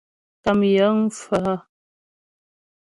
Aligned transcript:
Kàm 0.43 0.59
yəŋ 0.75 0.95
pfə́ 1.15 1.39
hə́? 1.45 1.57